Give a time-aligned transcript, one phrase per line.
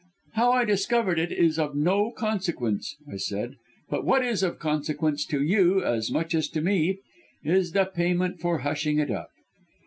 [0.33, 3.57] "'How I discovered it is of no consequence,' I said,
[3.87, 6.97] 'but what is of consequence to you as much as to me
[7.43, 9.29] is the payment for hushing it up!'